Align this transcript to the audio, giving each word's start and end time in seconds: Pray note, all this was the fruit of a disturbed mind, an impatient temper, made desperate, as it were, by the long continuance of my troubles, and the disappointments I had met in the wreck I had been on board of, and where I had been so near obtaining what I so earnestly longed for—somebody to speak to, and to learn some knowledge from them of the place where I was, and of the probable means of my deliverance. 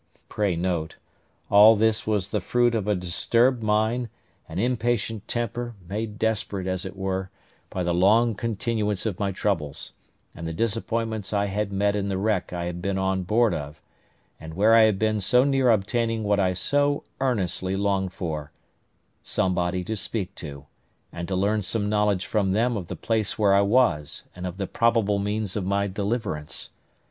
Pray 0.29 0.55
note, 0.55 0.95
all 1.51 1.75
this 1.75 2.07
was 2.07 2.29
the 2.29 2.41
fruit 2.41 2.73
of 2.73 2.87
a 2.87 2.95
disturbed 2.95 3.61
mind, 3.61 4.09
an 4.49 4.57
impatient 4.57 5.27
temper, 5.27 5.75
made 5.87 6.17
desperate, 6.17 6.65
as 6.65 6.85
it 6.85 6.95
were, 6.95 7.29
by 7.69 7.83
the 7.83 7.93
long 7.93 8.33
continuance 8.33 9.05
of 9.05 9.19
my 9.19 9.31
troubles, 9.31 9.91
and 10.33 10.47
the 10.47 10.53
disappointments 10.53 11.33
I 11.33 11.45
had 11.45 11.71
met 11.71 11.95
in 11.95 12.09
the 12.09 12.17
wreck 12.17 12.51
I 12.51 12.65
had 12.65 12.81
been 12.81 12.97
on 12.97 13.21
board 13.21 13.53
of, 13.53 13.79
and 14.39 14.55
where 14.55 14.73
I 14.75 14.85
had 14.85 14.97
been 14.97 15.19
so 15.21 15.43
near 15.43 15.69
obtaining 15.69 16.23
what 16.23 16.39
I 16.39 16.53
so 16.55 17.03
earnestly 17.19 17.75
longed 17.75 18.11
for—somebody 18.11 19.83
to 19.83 19.95
speak 19.95 20.33
to, 20.37 20.65
and 21.13 21.27
to 21.27 21.35
learn 21.35 21.61
some 21.61 21.89
knowledge 21.89 22.25
from 22.25 22.53
them 22.53 22.75
of 22.75 22.87
the 22.87 22.95
place 22.95 23.37
where 23.37 23.53
I 23.53 23.61
was, 23.61 24.23
and 24.35 24.47
of 24.47 24.57
the 24.57 24.65
probable 24.65 25.19
means 25.19 25.55
of 25.55 25.63
my 25.63 25.85
deliverance. 25.85 26.71